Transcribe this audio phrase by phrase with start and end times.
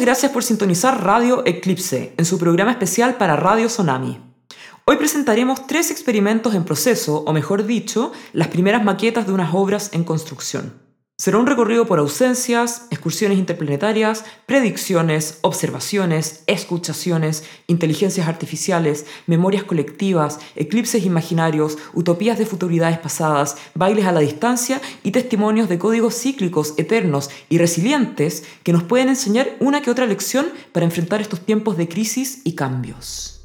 [0.00, 4.18] Muchas gracias por sintonizar Radio Eclipse en su programa especial para Radio Tsunami.
[4.86, 9.90] Hoy presentaremos tres experimentos en proceso, o mejor dicho, las primeras maquetas de unas obras
[9.92, 10.72] en construcción.
[11.20, 21.04] Será un recorrido por ausencias, excursiones interplanetarias, predicciones, observaciones, escuchaciones, inteligencias artificiales, memorias colectivas, eclipses
[21.04, 27.28] imaginarios, utopías de futuridades pasadas, bailes a la distancia y testimonios de códigos cíclicos, eternos
[27.50, 31.86] y resilientes que nos pueden enseñar una que otra lección para enfrentar estos tiempos de
[31.86, 33.39] crisis y cambios.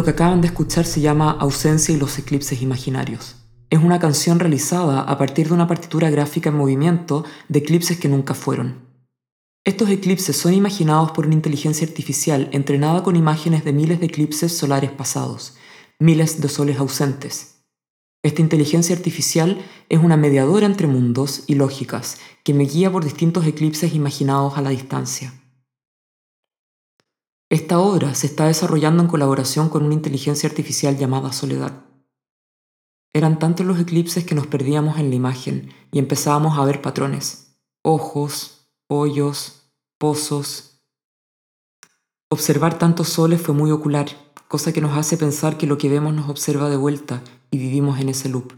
[0.00, 3.36] Lo que acaban de escuchar se llama Ausencia y los eclipses imaginarios.
[3.68, 8.08] Es una canción realizada a partir de una partitura gráfica en movimiento de eclipses que
[8.08, 8.78] nunca fueron.
[9.62, 14.56] Estos eclipses son imaginados por una inteligencia artificial entrenada con imágenes de miles de eclipses
[14.56, 15.58] solares pasados,
[15.98, 17.56] miles de soles ausentes.
[18.22, 23.46] Esta inteligencia artificial es una mediadora entre mundos y lógicas que me guía por distintos
[23.46, 25.34] eclipses imaginados a la distancia.
[27.50, 31.84] Esta obra se está desarrollando en colaboración con una inteligencia artificial llamada Soledad.
[33.12, 37.56] Eran tantos los eclipses que nos perdíamos en la imagen y empezábamos a ver patrones,
[37.82, 40.80] ojos, hoyos, pozos.
[42.30, 44.06] Observar tantos soles fue muy ocular,
[44.46, 47.98] cosa que nos hace pensar que lo que vemos nos observa de vuelta y vivimos
[47.98, 48.52] en ese loop.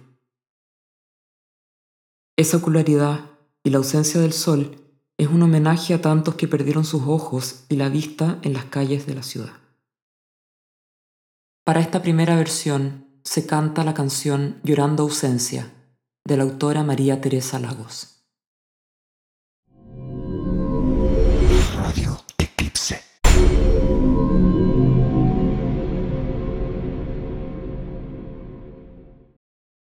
[2.37, 3.31] Esa ocularidad
[3.65, 4.82] y la ausencia del sol
[5.23, 9.07] es un homenaje a tantos que perdieron sus ojos y la vista en las calles
[9.07, 9.53] de la ciudad.
[11.65, 15.73] Para esta primera versión se canta la canción Llorando ausencia
[16.25, 18.25] de la autora María Teresa Lagos.
[21.77, 23.01] Radio Eclipse.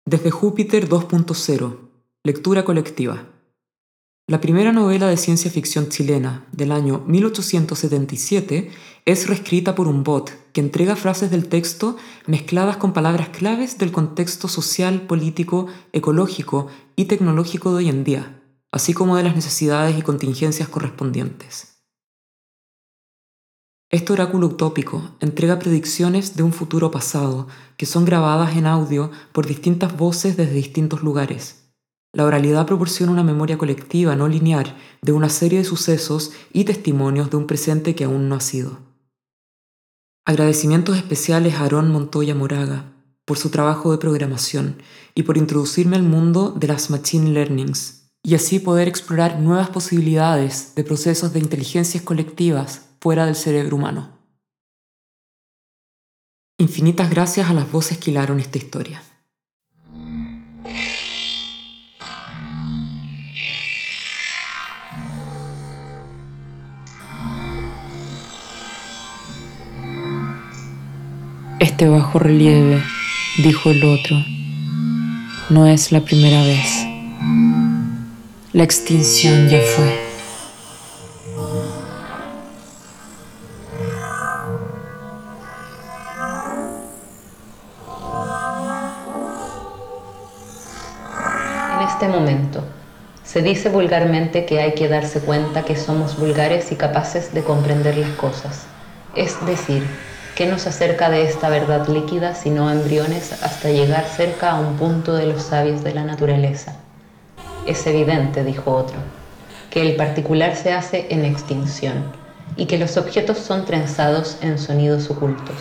[0.06, 1.90] Desde Júpiter 2.0,
[2.24, 3.33] lectura colectiva.
[4.25, 8.72] La primera novela de ciencia ficción chilena del año 1877
[9.03, 13.92] es reescrita por un bot que entrega frases del texto mezcladas con palabras claves del
[13.92, 20.00] contexto social, político, ecológico y tecnológico de hoy en día, así como de las necesidades
[20.00, 21.82] y contingencias correspondientes.
[23.89, 29.46] Este oráculo utópico entrega predicciones de un futuro pasado que son grabadas en audio por
[29.48, 31.62] distintas voces desde distintos lugares
[32.13, 37.32] la oralidad proporciona una memoria colectiva no lineal de una serie de sucesos y testimonios
[37.32, 38.77] de un presente que aún no ha sido.
[40.25, 42.93] Agradecimientos especiales a Aarón Montoya Moraga
[43.25, 44.82] por su trabajo de programación
[45.15, 50.75] y por introducirme al mundo de las Machine Learnings y así poder explorar nuevas posibilidades
[50.75, 54.17] de procesos de inteligencias colectivas fuera del cerebro humano.
[56.58, 59.03] Infinitas gracias a las voces que hilaron esta historia.
[71.63, 72.84] Este bajo relieve,
[73.38, 74.17] dijo el otro,
[75.50, 76.86] no es la primera vez.
[78.51, 79.98] La extinción ya fue.
[91.77, 92.62] En este momento,
[93.24, 97.96] se dice vulgarmente que hay que darse cuenta que somos vulgares y capaces de comprender
[97.96, 98.65] las cosas.
[99.15, 99.88] Es decir,
[100.36, 105.13] ¿Qué nos acerca de esta verdad líquida sino embriones hasta llegar cerca a un punto
[105.13, 106.74] de los sabios de la naturaleza?
[107.68, 108.98] Es evidente, dijo otro,
[109.70, 112.06] que el particular se hace en extinción
[112.56, 115.56] y que los objetos son trenzados en sonidos ocultos.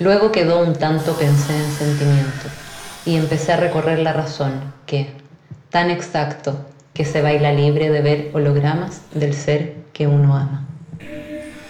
[0.00, 2.48] Luego quedó un tanto pensé en sentimiento
[3.06, 5.12] y empecé a recorrer la razón que,
[5.70, 6.56] tan exacto,
[6.94, 10.66] que se baila libre de ver hologramas del ser que uno ama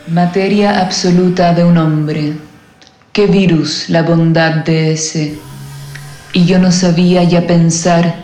[0.08, 2.34] materia absoluta de un hombre.
[3.12, 5.38] Qué virus la bondad de ese.
[6.34, 8.14] Y yo no sabía ya pensar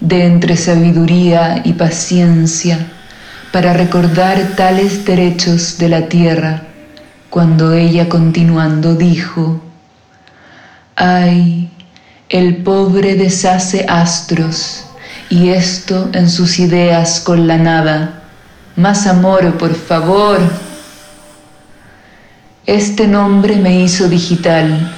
[0.00, 2.90] de entre sabiduría y paciencia
[3.52, 6.64] para recordar tales derechos de la tierra,
[7.30, 9.60] cuando ella continuando dijo,
[10.96, 11.70] ay,
[12.28, 14.84] el pobre deshace astros,
[15.30, 18.22] y esto en sus ideas con la nada.
[18.76, 20.67] Más amor, por favor.
[22.68, 24.92] Este nombre me hizo digital.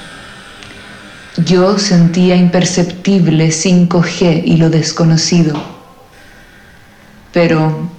[1.37, 5.53] Yo sentía imperceptible 5G y lo desconocido.
[7.31, 7.89] Pero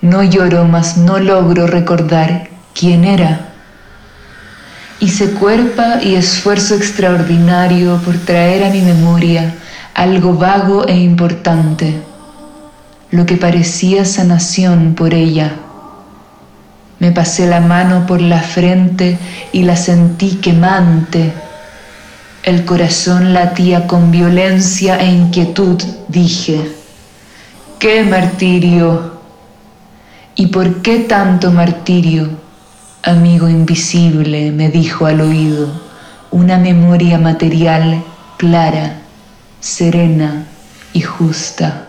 [0.00, 3.50] no lloro, mas no logro recordar quién era.
[4.98, 9.54] Hice cuerpa y esfuerzo extraordinario por traer a mi memoria
[9.92, 12.00] algo vago e importante,
[13.10, 15.67] lo que parecía sanación por ella
[17.00, 19.18] me pasé la mano por la frente
[19.52, 21.32] y la sentí quemante.
[22.42, 25.82] El corazón latía con violencia e inquietud.
[26.08, 26.72] Dije,
[27.78, 29.18] ¿qué martirio?
[30.34, 32.28] ¿Y por qué tanto martirio?
[33.02, 35.68] Amigo invisible, me dijo al oído,
[36.30, 38.02] una memoria material
[38.36, 39.00] clara,
[39.60, 40.46] serena
[40.92, 41.87] y justa.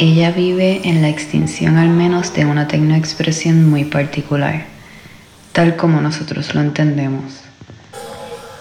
[0.00, 4.66] Ella vive en la extinción al menos de una tecnoexpresión muy particular,
[5.50, 7.40] tal como nosotros lo entendemos.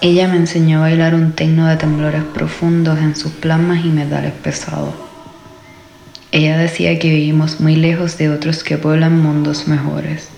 [0.02, 4.32] Ella me enseñó a bailar un tecno de temblores profundos en sus plasmas y metales
[4.32, 4.96] pesados.
[6.32, 10.30] Ella decía que vivimos muy lejos de otros que pueblan mundos mejores.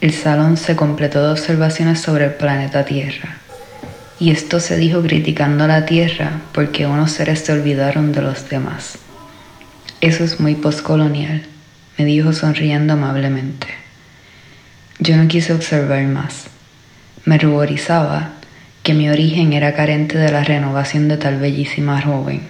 [0.00, 3.38] El salón se completó de observaciones sobre el planeta Tierra.
[4.18, 8.48] Y esto se dijo criticando a la Tierra porque unos seres se olvidaron de los
[8.48, 8.98] demás.
[10.04, 11.40] Eso es muy postcolonial,
[11.96, 13.68] me dijo sonriendo amablemente.
[14.98, 16.44] Yo no quise observar más.
[17.24, 18.32] Me ruborizaba
[18.82, 22.42] que mi origen era carente de la renovación de tal bellísima joven,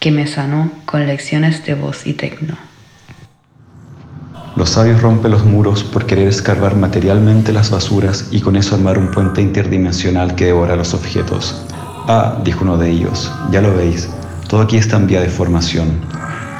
[0.00, 2.56] que me sanó con lecciones de voz y tecno.
[4.56, 8.98] Los sabios rompen los muros por querer escarbar materialmente las basuras y con eso armar
[8.98, 11.64] un puente interdimensional que devora los objetos.
[12.08, 14.08] Ah, dijo uno de ellos, ya lo veis,
[14.48, 16.10] todo aquí está en vía de formación.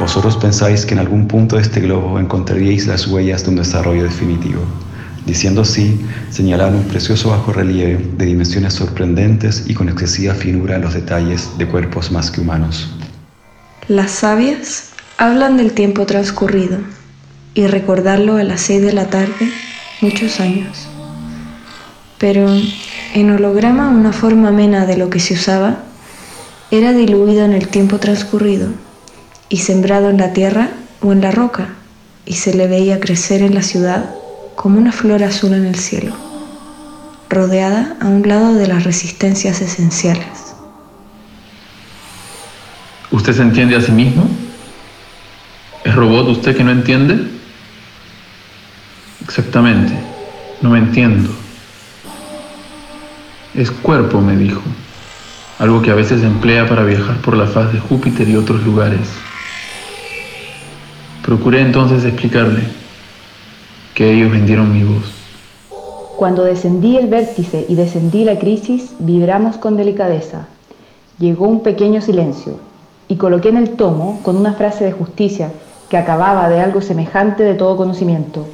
[0.00, 4.02] Vosotros pensáis que en algún punto de este globo encontraríais las huellas de un desarrollo
[4.02, 4.62] definitivo.
[5.26, 10.80] Diciendo así, señalaron un precioso bajo relieve de dimensiones sorprendentes y con excesiva finura en
[10.80, 12.88] los detalles de cuerpos más que humanos.
[13.88, 16.78] Las sabias hablan del tiempo transcurrido
[17.52, 19.52] y recordarlo a las seis de la tarde
[20.00, 20.88] muchos años.
[22.16, 22.48] Pero
[23.12, 25.82] en holograma una forma amena de lo que se usaba
[26.70, 28.68] era diluido en el tiempo transcurrido
[29.50, 30.70] y sembrado en la tierra
[31.02, 31.68] o en la roca
[32.24, 34.14] y se le veía crecer en la ciudad
[34.54, 36.14] como una flor azul en el cielo,
[37.28, 40.54] rodeada a un lado de las resistencias esenciales.
[43.10, 44.28] ¿Usted se entiende a sí mismo?
[45.84, 47.28] ¿Es robot usted que no entiende?
[49.24, 49.92] Exactamente,
[50.62, 51.30] no me entiendo.
[53.54, 54.62] Es cuerpo, me dijo,
[55.58, 59.08] algo que a veces emplea para viajar por la faz de Júpiter y otros lugares.
[61.24, 62.62] Procuré entonces explicarle
[63.94, 65.12] que ellos vendieron mi voz.
[66.16, 70.48] Cuando descendí el vértice y descendí la crisis, vibramos con delicadeza.
[71.18, 72.59] Llegó un pequeño silencio
[73.09, 75.52] y coloqué en el tomo con una frase de justicia
[75.88, 78.46] que acababa de algo semejante de todo conocimiento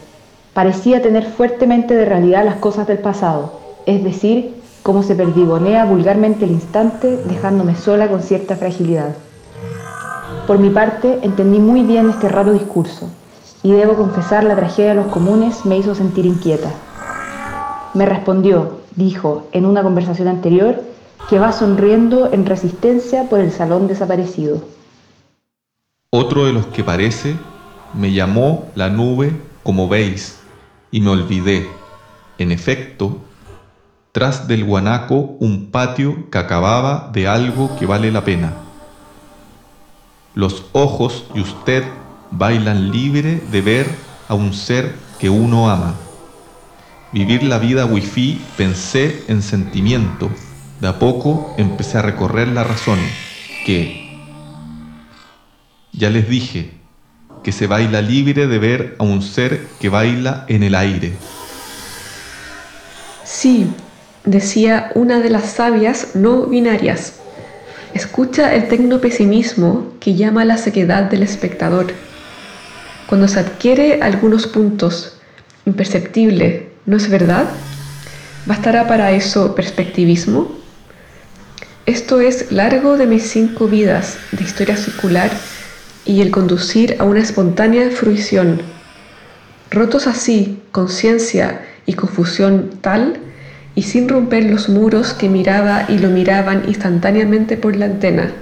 [0.57, 6.47] parecía tener fuertemente de realidad las cosas del pasado, es decir, cómo se perdigonea vulgarmente
[6.47, 9.17] el instante, dejándome sola con cierta fragilidad.
[10.47, 13.11] Por mi parte, entendí muy bien este raro discurso,
[13.65, 16.71] y debo confesar la tragedia de los comunes me hizo sentir inquieta.
[17.95, 20.85] Me respondió, dijo, en una conversación anterior,
[21.29, 24.63] que va sonriendo en resistencia por el salón desaparecido.
[26.11, 27.35] Otro de los que parece
[27.93, 29.33] me llamó la nube
[29.65, 30.39] como veis,
[30.93, 31.67] y me olvidé.
[32.39, 33.17] En efecto,
[34.13, 38.66] tras del guanaco un patio que acababa de algo que vale la pena.
[40.37, 41.83] Los ojos y usted
[42.31, 43.87] bailan libre de ver
[44.29, 45.95] a un ser que uno ama.
[47.11, 50.29] Vivir la vida wifi pensé en sentimiento.
[50.83, 52.99] De a poco empecé a recorrer la razón
[53.65, 54.15] que,
[55.95, 56.71] ya les dije,
[57.43, 61.15] que se baila libre de ver a un ser que baila en el aire.
[63.25, 63.69] Sí,
[64.27, 67.21] decía una de las sabias no binarias.
[67.95, 71.87] Escucha el tecnopesimismo que llama la sequedad del espectador.
[73.07, 75.19] Cuando se adquiere algunos puntos,
[75.65, 77.47] imperceptible, ¿no es verdad?
[78.47, 80.57] ¿Bastará para eso perspectivismo?
[81.87, 85.31] Esto es largo de mis cinco vidas de historia circular
[86.05, 88.63] y el conducir a una espontánea fruición.
[89.71, 93.21] Rotos así, conciencia y confusión tal,
[93.77, 98.33] y sin romper los muros que miraba y lo miraban instantáneamente por la antena.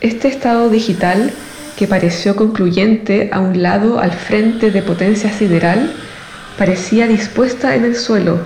[0.00, 1.32] Este estado digital,
[1.76, 5.92] que pareció concluyente a un lado al frente de potencia sideral,
[6.58, 8.40] parecía dispuesta en el suelo,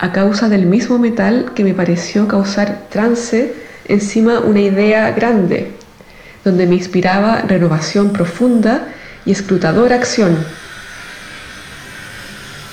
[0.00, 3.54] a causa del mismo metal que me pareció causar trance
[3.86, 5.70] encima una idea grande,
[6.44, 8.88] donde me inspiraba renovación profunda
[9.24, 10.36] y escrutadora acción.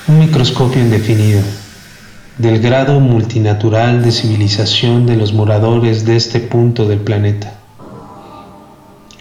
[0.08, 1.42] Un microscopio indefinido
[2.38, 7.54] del grado multinatural de civilización de los moradores de este punto del planeta.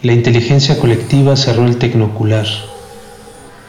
[0.02, 2.46] La inteligencia colectiva cerró el tecnocular.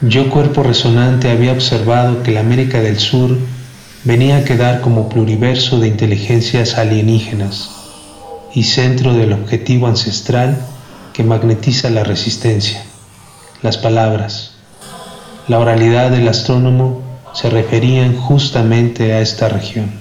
[0.02, 3.38] Yo, cuerpo resonante, había observado que la América del Sur
[4.04, 7.70] venía a quedar como pluriverso de inteligencias alienígenas
[8.54, 10.58] y centro del objetivo ancestral
[11.14, 12.84] que magnetiza la resistencia,
[13.62, 14.56] las palabras.
[15.48, 17.05] La oralidad del astrónomo
[17.36, 19.92] se referían justamente a esta región.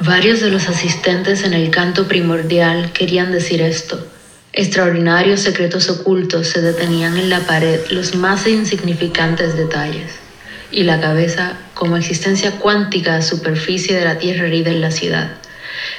[0.00, 4.04] Varios de los asistentes en el canto primordial querían decir esto.
[4.52, 10.18] Extraordinarios secretos ocultos se detenían en la pared los más insignificantes detalles.
[10.72, 15.32] y la cabeza como existencia cuántica a superficie de la Tierra herida en la ciudad.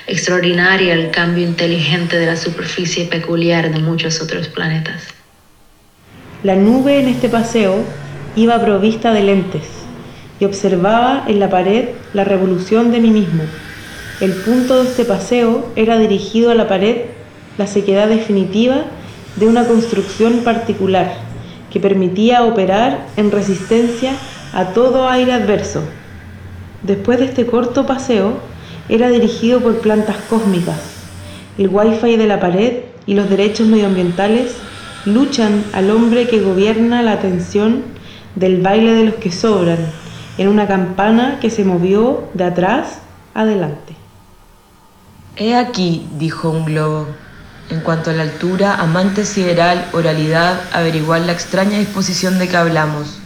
[0.08, 5.21] Extraordinaria el cambio inteligente de la superficie peculiar de muchos otros planetas.
[6.44, 7.76] La nube en este paseo
[8.36, 9.62] iba provista de lentes
[10.40, 13.44] y observaba en la pared la revolución de mí mismo.
[14.22, 17.02] El punto de este paseo era dirigido a la pared,
[17.60, 18.86] la sequedad definitiva
[19.36, 21.14] de una construcción particular
[21.70, 24.14] que permitía operar en resistencia
[24.52, 25.84] a todo aire adverso.
[26.82, 28.40] Después de este corto paseo,
[28.90, 30.80] era dirigido por plantas cósmicas.
[31.60, 34.56] El wifi de la pared y los derechos medioambientales
[35.06, 37.84] luchan al hombre que gobierna la atención
[38.36, 39.80] del baile de los que sobran
[40.38, 43.00] en una campana que se movió de atrás
[43.34, 43.96] adelante.
[45.38, 47.08] He aquí, dijo un globo,
[47.70, 53.20] en cuanto a la altura, amante sideral, oralidad, averiguar la extraña disposición de que hablamos.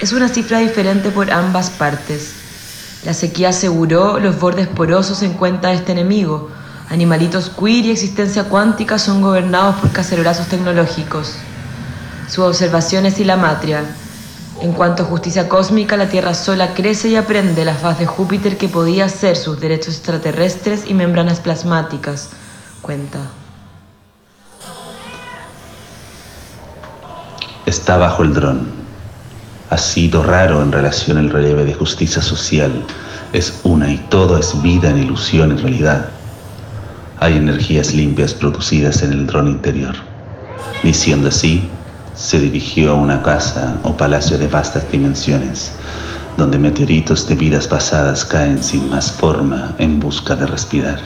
[0.00, 2.34] Es una cifra diferente por ambas partes.
[3.04, 6.50] La sequía aseguró los bordes porosos en cuenta de este enemigo.
[6.90, 11.34] Animalitos queer y existencia cuántica son gobernados por cacerolazos tecnológicos.
[12.28, 13.84] Su observación es y la matria.
[14.60, 18.56] En cuanto a justicia cósmica, la Tierra sola crece y aprende la faz de Júpiter
[18.56, 22.30] que podía ser sus derechos extraterrestres y membranas plasmáticas.
[22.82, 23.18] Cuenta.
[27.66, 28.84] Está bajo el dron
[29.74, 32.84] ha sido raro en relación al relieve de justicia social.
[33.32, 36.10] Es una y todo es vida en ilusión en realidad.
[37.24, 39.94] Hay energías limpias producidas en el dron interior.
[40.82, 41.70] Diciendo así,
[42.14, 45.72] se dirigió a una casa o palacio de vastas dimensiones,
[46.36, 51.00] donde meteoritos de vidas pasadas caen sin más forma en busca de respirar.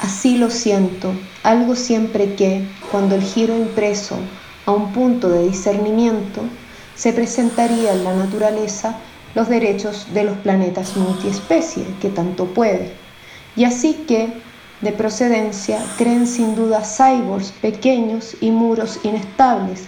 [0.00, 4.16] Así lo siento, algo siempre que, cuando el giro impreso
[4.64, 6.42] a un punto de discernimiento,
[6.94, 8.94] se presentaría en la naturaleza
[9.34, 13.09] los derechos de los planetas multiespecie, que tanto puede.
[13.56, 14.32] Y así que,
[14.80, 19.84] de procedencia, creen sin duda cyborgs pequeños y muros inestables,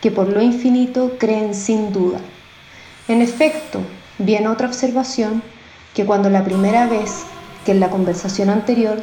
[0.00, 2.20] que por lo infinito creen sin duda.
[3.08, 3.80] En efecto,
[4.18, 5.42] viene otra observación,
[5.94, 7.24] que cuando la primera vez
[7.64, 9.02] que en la conversación anterior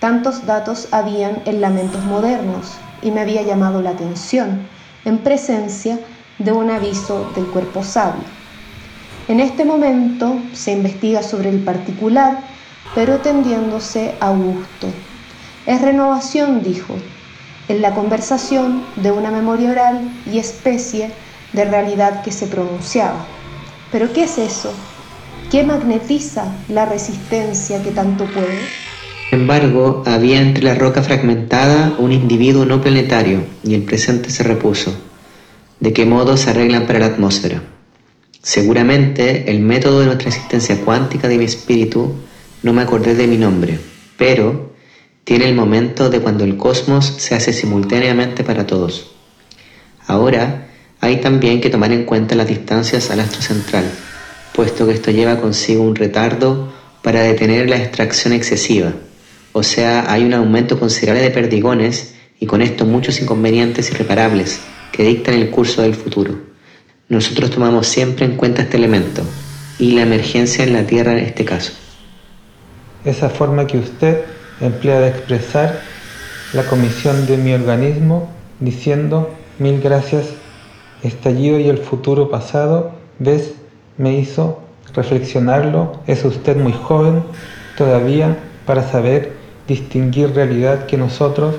[0.00, 4.66] tantos datos habían en lamentos modernos, y me había llamado la atención
[5.04, 5.98] en presencia
[6.38, 8.24] de un aviso del cuerpo sabio.
[9.28, 12.38] En este momento se investiga sobre el particular,
[12.94, 14.88] pero tendiéndose a gusto.
[15.66, 16.94] Es renovación, dijo,
[17.68, 21.10] en la conversación de una memoria oral y especie
[21.52, 23.26] de realidad que se pronunciaba.
[23.90, 24.72] ¿Pero qué es eso?
[25.50, 28.58] ¿Qué magnetiza la resistencia que tanto puede?
[29.28, 34.42] Sin embargo, había entre la roca fragmentada un individuo no planetario y el presente se
[34.42, 34.94] repuso.
[35.80, 37.62] ¿De qué modo se arreglan para la atmósfera?
[38.42, 42.14] Seguramente el método de nuestra existencia cuántica de mi espíritu,
[42.62, 43.78] no me acordé de mi nombre,
[44.16, 44.72] pero
[45.24, 49.12] tiene el momento de cuando el cosmos se hace simultáneamente para todos.
[50.06, 50.68] Ahora
[51.00, 53.84] hay también que tomar en cuenta las distancias al astro central,
[54.54, 56.72] puesto que esto lleva consigo un retardo
[57.02, 58.92] para detener la extracción excesiva
[59.52, 65.04] o sea, hay un aumento considerable de perdigones y con esto muchos inconvenientes irreparables que
[65.04, 66.38] dictan el curso del futuro.
[67.08, 69.22] Nosotros tomamos siempre en cuenta este elemento
[69.78, 71.72] y la emergencia en la Tierra en este caso.
[73.04, 74.24] Esa forma que usted
[74.60, 75.80] emplea de expresar
[76.52, 78.28] la comisión de mi organismo
[78.60, 80.26] diciendo mil gracias,
[81.02, 83.54] estallido y el futuro pasado, ves,
[83.98, 84.60] me hizo
[84.94, 87.22] reflexionarlo, es usted muy joven
[87.76, 88.36] todavía
[88.66, 89.32] para saber
[89.66, 91.56] distinguir realidad que nosotros,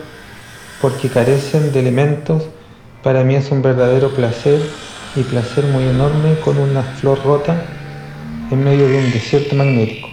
[0.81, 2.43] porque carecen de elementos,
[3.03, 4.61] para mí es un verdadero placer
[5.15, 7.61] y placer muy enorme con una flor rota
[8.51, 10.12] en medio de un desierto magnético.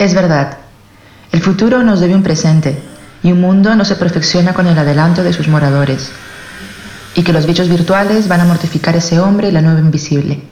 [0.00, 0.56] Es verdad,
[1.30, 2.82] el futuro nos debe un presente
[3.22, 6.10] y un mundo no se perfecciona con el adelanto de sus moradores,
[7.14, 10.42] y que los bichos virtuales van a mortificar ese hombre y la nube invisible.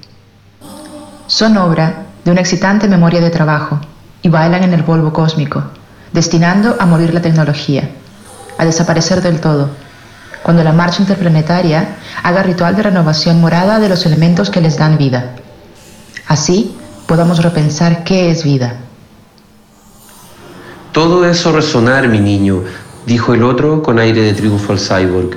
[1.28, 3.80] Son obra de una excitante memoria de trabajo
[4.20, 5.64] y bailan en el polvo cósmico,
[6.12, 7.88] destinando a morir la tecnología,
[8.58, 9.70] a desaparecer del todo,
[10.42, 14.98] cuando la marcha interplanetaria haga ritual de renovación morada de los elementos que les dan
[14.98, 15.36] vida.
[16.26, 18.80] Así podamos repensar qué es vida.
[20.92, 22.62] Todo eso resonar, mi niño,
[23.06, 25.36] dijo el otro con aire de triunfo al cyborg.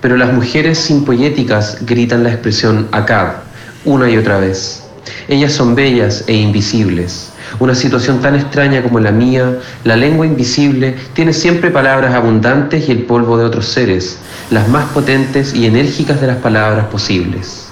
[0.00, 3.42] Pero las mujeres simpoyéticas gritan la expresión acá
[3.84, 4.84] una y otra vez.
[5.26, 7.32] Ellas son bellas e invisibles.
[7.60, 12.92] una situación tan extraña como la mía, la lengua invisible tiene siempre palabras abundantes y
[12.92, 14.18] el polvo de otros seres,
[14.50, 17.67] las más potentes y enérgicas de las palabras posibles.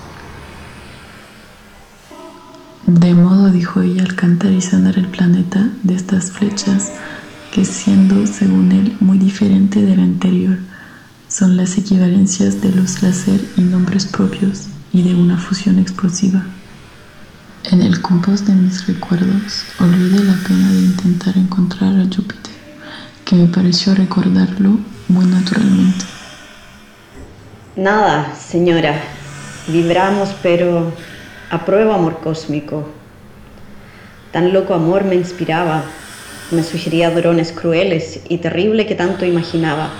[2.86, 6.92] De modo, dijo ella, al cantar y sanar el planeta de estas flechas,
[7.52, 10.58] que siendo, según él, muy diferente del anterior,
[11.28, 16.44] son las equivalencias de los láser y nombres propios y de una fusión explosiva.
[17.64, 22.54] En el compost de mis recuerdos olvidé la pena de intentar encontrar a Júpiter,
[23.24, 26.04] que me pareció recordarlo muy naturalmente.
[27.74, 29.02] Nada, señora.
[29.66, 30.92] Vibramos, pero
[31.50, 32.88] apruebo amor cósmico.
[34.32, 35.84] Tan loco amor me inspiraba,
[36.50, 39.90] me sugería drones crueles y terrible que tanto imaginaba.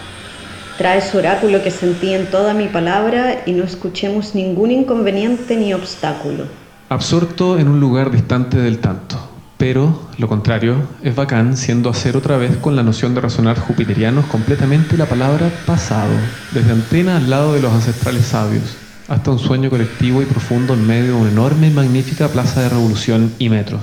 [0.78, 5.72] Trae su oráculo que sentí en toda mi palabra y no escuchemos ningún inconveniente ni
[5.72, 6.44] obstáculo
[6.88, 9.18] absorto en un lugar distante del tanto.
[9.58, 14.26] Pero, lo contrario, es bacán siendo hacer otra vez con la noción de razonar jupiterianos
[14.26, 16.12] completamente la palabra pasado,
[16.52, 18.76] desde antena al lado de los ancestrales sabios,
[19.08, 22.68] hasta un sueño colectivo y profundo en medio de una enorme y magnífica plaza de
[22.68, 23.82] revolución y metros.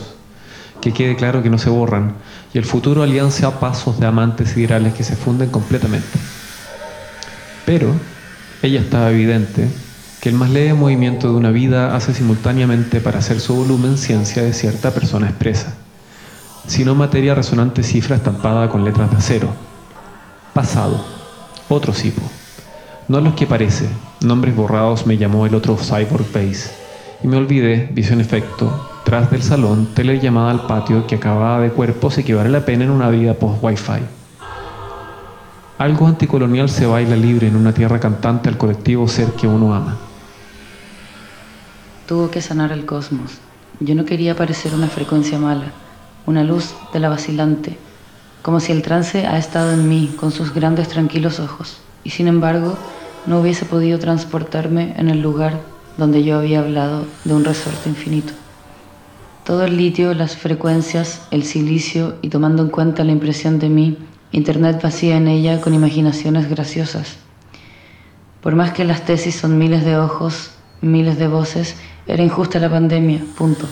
[0.82, 2.16] Que quede claro que no se borran,
[2.54, 6.20] y el futuro alianza a pasos de amantes siderales que se funden completamente.
[7.66, 7.94] Pero,
[8.62, 9.70] ella estaba evidente,
[10.20, 14.44] que el más leve movimiento de una vida hace simultáneamente para hacer su volumen ciencia
[14.44, 15.74] de cierta persona expresa,
[16.68, 19.50] sino materia resonante cifra estampada con letras de acero.
[20.54, 21.06] Pasado,
[21.70, 22.22] otro cipo.
[23.08, 23.90] No los que parece,
[24.22, 26.26] nombres borrados me llamó el otro Cyborg
[27.24, 32.18] y me olvidé, visión efecto, tras del salón, llamada al patio que acababa de cuerpos
[32.18, 34.02] y que vale la pena en una vida post-Wi-Fi.
[35.78, 39.98] Algo anticolonial se baila libre en una tierra cantante al colectivo ser que uno ama.
[42.08, 43.40] Tuvo que sanar el cosmos.
[43.80, 45.72] Yo no quería parecer una frecuencia mala,
[46.26, 47.78] una luz de la vacilante,
[48.42, 52.28] como si el trance ha estado en mí con sus grandes tranquilos ojos, y sin
[52.28, 52.78] embargo
[53.26, 55.60] no hubiese podido transportarme en el lugar
[55.98, 58.34] donde yo había hablado de un resorte infinito.
[59.46, 63.98] Todo el litio, las frecuencias, el silicio y tomando en cuenta la impresión de mí,
[64.32, 67.18] Internet vacía en ella con imaginaciones graciosas.
[68.42, 71.76] Por más que las tesis son miles de ojos, miles de voces,
[72.08, 73.68] era injusta la pandemia, punto.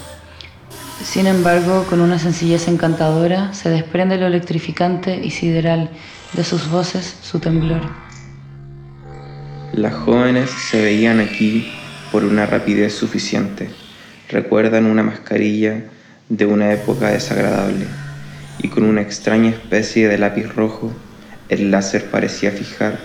[1.03, 5.89] Sin embargo, con una sencillez encantadora, se desprende lo electrificante y sideral
[6.33, 7.81] de sus voces, su temblor.
[9.73, 11.71] Las jóvenes se veían aquí
[12.11, 13.69] por una rapidez suficiente.
[14.27, 15.85] Recuerdan una mascarilla
[16.27, 17.85] de una época desagradable
[18.61, 20.91] y con una extraña especie de lápiz rojo,
[21.47, 22.99] el láser parecía fijar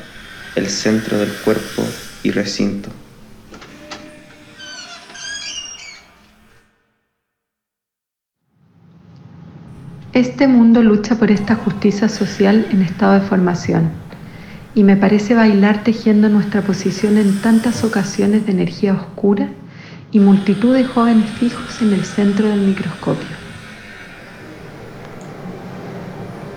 [0.57, 1.85] el centro del cuerpo
[2.25, 2.91] y recinto.
[10.13, 14.06] Este mundo lucha por esta justicia social en estado de formación
[14.77, 19.49] y me parece bailar tejiendo nuestra posición en tantas ocasiones de energía oscura
[20.13, 23.37] y multitud de jóvenes fijos en el centro del microscopio.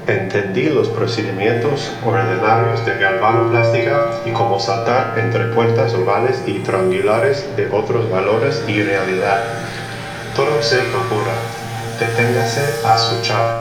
[0.05, 7.69] Entendí los procedimientos ordinarios de galvanoplástica y cómo saltar entre puertas ovales y triangulares de
[7.71, 9.43] otros valores y realidad.
[10.35, 11.33] Todo se procura
[11.99, 13.58] deténgase a escuchar.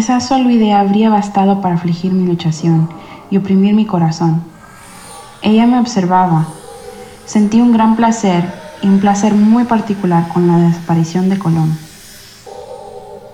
[0.00, 2.88] Esa solo idea habría bastado para afligir mi luchación
[3.30, 4.42] y oprimir mi corazón.
[5.42, 6.46] Ella me observaba.
[7.26, 8.50] Sentí un gran placer
[8.82, 11.78] y un placer muy particular con la desaparición de Colón.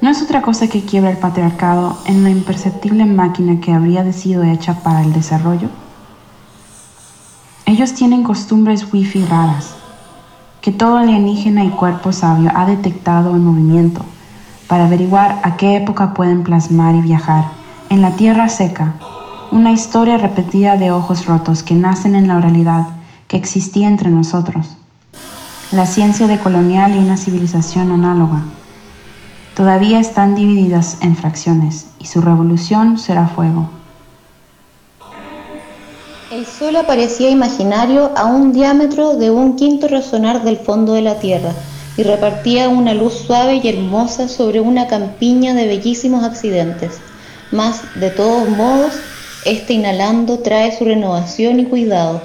[0.01, 4.43] No es otra cosa que quiebra el patriarcado en la imperceptible máquina que habría sido
[4.43, 5.69] hecha para el desarrollo.
[7.65, 9.75] Ellos tienen costumbres wifi raras,
[10.61, 14.05] que todo alienígena y cuerpo sabio ha detectado en movimiento
[14.69, 17.45] para averiguar a qué época pueden plasmar y viajar
[17.89, 18.95] en la tierra seca,
[19.53, 22.89] una historia repetida de ojos rotos que nacen en la oralidad
[23.29, 24.77] que existía entre nosotros,
[25.71, 28.43] la ciencia de colonial y una civilización análoga.
[29.55, 33.71] Todavía están divididas en fracciones y su revolución será fuego.
[36.31, 41.19] El Sol aparecía imaginario a un diámetro de un quinto resonar del fondo de la
[41.21, 41.53] Tierra
[41.97, 46.99] y repartía una luz suave y hermosa sobre una campiña de bellísimos accidentes.
[47.51, 48.93] Mas, de todos modos,
[49.45, 52.21] este inhalando trae su renovación y cuidado.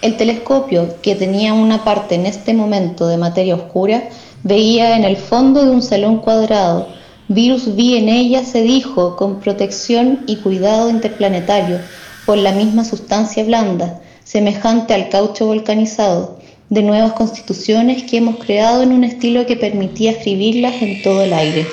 [0.00, 4.04] El telescopio, que tenía una parte en este momento de materia oscura,
[4.42, 6.88] veía en el fondo de un salón cuadrado.
[7.28, 11.78] Virus vi en ella, se dijo, con protección y cuidado interplanetario,
[12.26, 16.38] por la misma sustancia blanda, semejante al caucho volcanizado,
[16.72, 21.34] de nuevas constituciones que hemos creado en un estilo que permitía escribirlas en todo el
[21.34, 21.66] aire.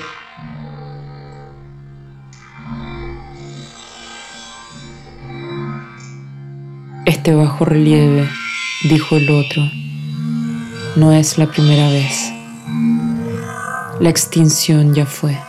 [7.05, 8.27] Este bajo relieve,
[8.89, 9.63] dijo el otro,
[10.97, 12.33] no es la primera vez.
[14.01, 15.39] La extinción ya fue.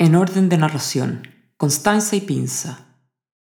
[0.00, 1.31] En orden de narración,
[1.62, 2.88] Constanza y Pinza,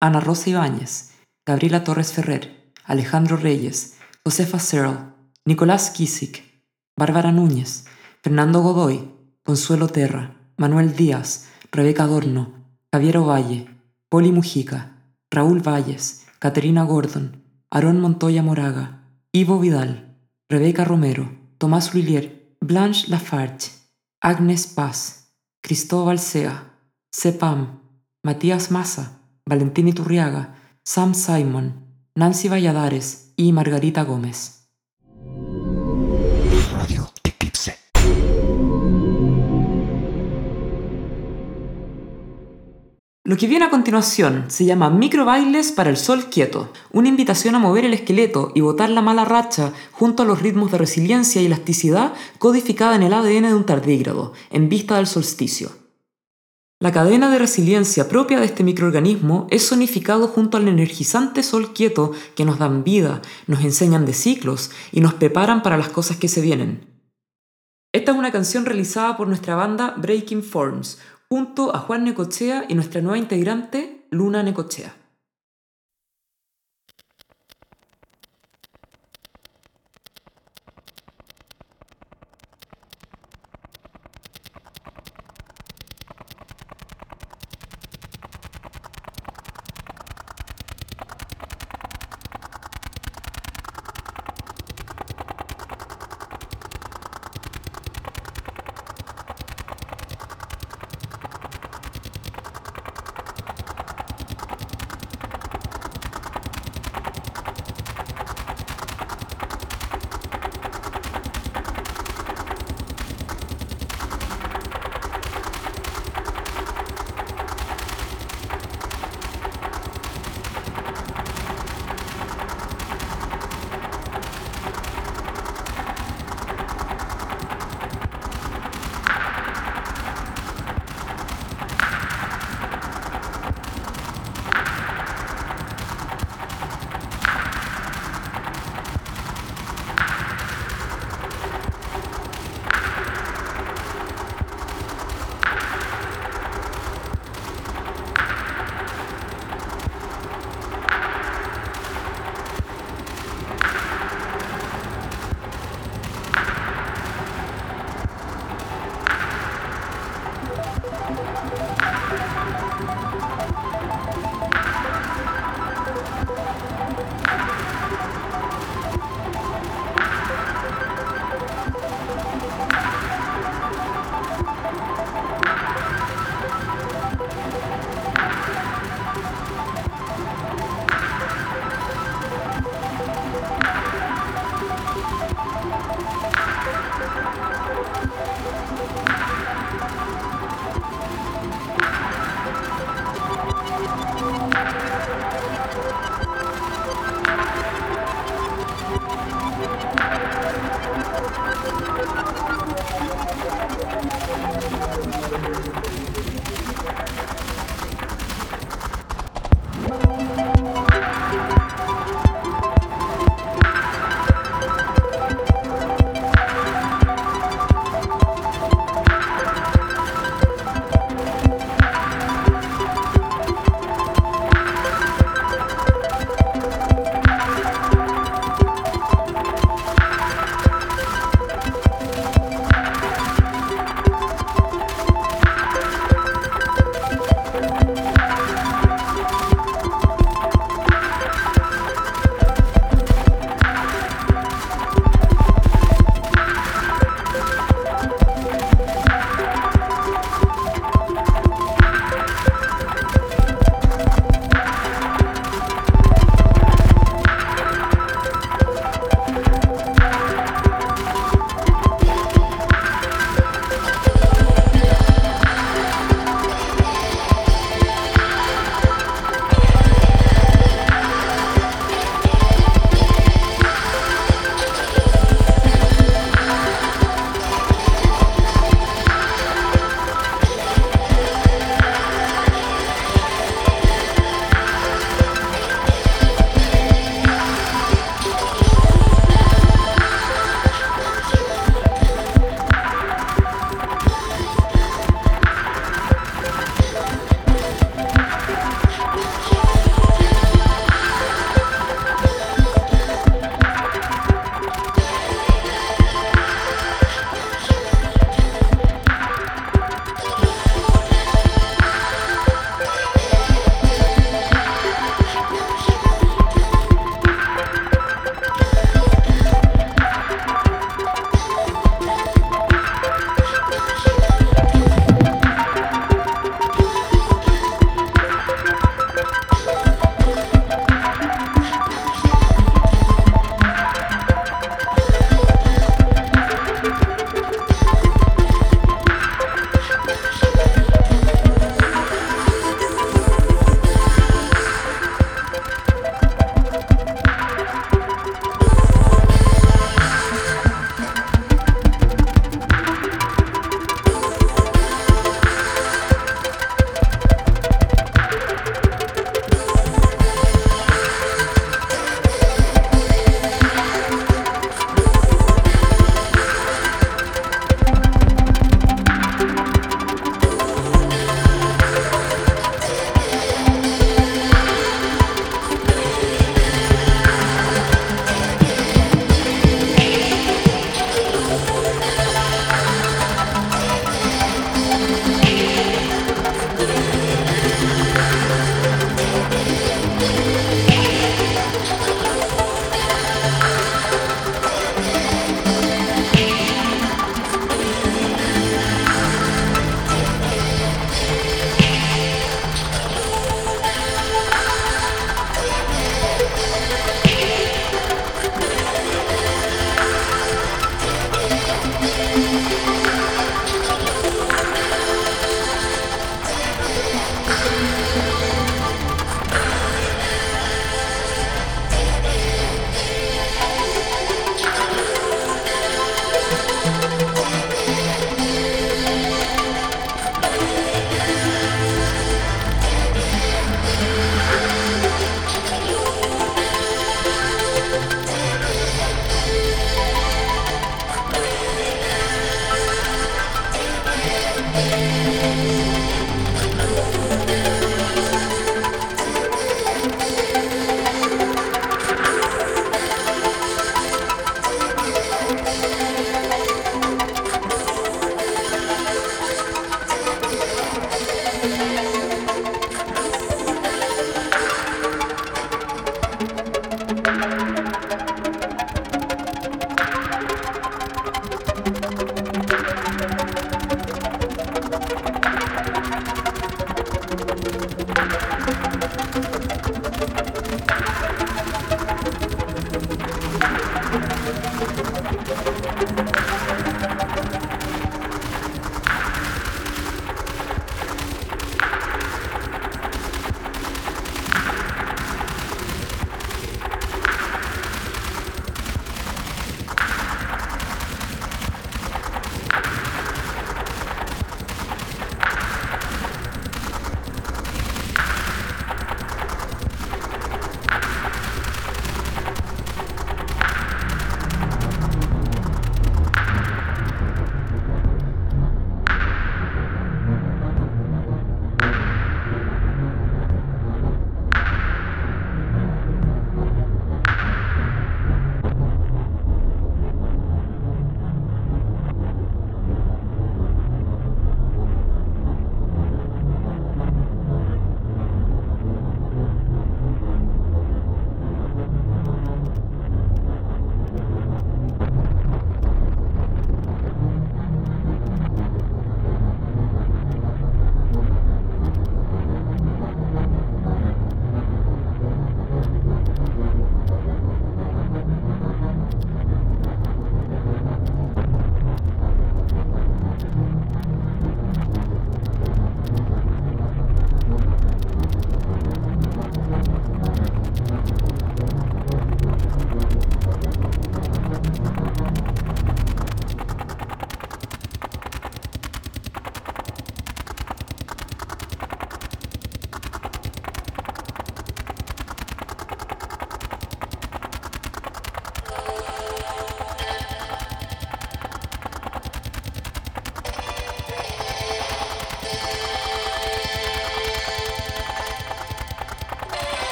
[0.00, 1.10] Ana Rosa Ibáñez,
[1.44, 5.12] Gabriela Torres Ferrer, Alejandro Reyes, Josefa Searle,
[5.44, 6.64] Nicolás Kisik,
[6.96, 7.84] Bárbara Núñez,
[8.22, 9.06] Fernando Godoy,
[9.44, 12.54] Consuelo Terra, Manuel Díaz, Rebeca Adorno,
[12.90, 13.68] Javier Ovalle,
[14.08, 14.96] Poli Mujica,
[15.30, 20.16] Raúl Valles, Caterina Gordon, Aarón Montoya Moraga, Ivo Vidal,
[20.48, 23.72] Rebeca Romero, Tomás Lullier, Blanche Lafarge,
[24.22, 26.78] Agnes Paz, Cristóbal Sea,
[27.12, 27.79] Sepam,
[28.22, 30.54] Matías Maza, Valentín Iturriaga,
[30.84, 34.68] Sam Simon, Nancy Valladares y Margarita Gómez.
[43.24, 47.58] Lo que viene a continuación se llama Microbailes para el Sol Quieto, una invitación a
[47.58, 51.46] mover el esqueleto y botar la mala racha junto a los ritmos de resiliencia y
[51.46, 55.79] elasticidad codificada en el ADN de un tardígrado, en vista del solsticio.
[56.82, 62.12] La cadena de resiliencia propia de este microorganismo es sonificado junto al energizante sol quieto
[62.34, 66.28] que nos dan vida, nos enseñan de ciclos y nos preparan para las cosas que
[66.28, 66.86] se vienen.
[67.92, 72.74] Esta es una canción realizada por nuestra banda Breaking Forms, junto a Juan Necochea y
[72.74, 74.99] nuestra nueva integrante, Luna Necochea.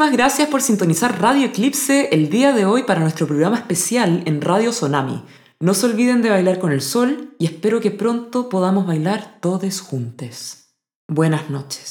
[0.00, 4.40] Muchísimas gracias por sintonizar Radio Eclipse el día de hoy para nuestro programa especial en
[4.40, 5.22] Radio Sonami.
[5.60, 9.82] No se olviden de bailar con el sol y espero que pronto podamos bailar todos
[9.82, 10.70] juntos.
[11.06, 11.89] Buenas noches.